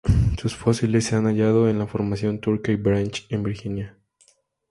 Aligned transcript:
Sus 0.39 0.55
fósiles 0.55 1.05
se 1.05 1.15
han 1.15 1.27
hallado 1.27 1.69
en 1.69 1.77
la 1.77 1.85
Formación 1.85 2.39
Turkey 2.39 2.75
Branch 2.75 3.27
en 3.29 3.43
Virginia. 3.43 3.97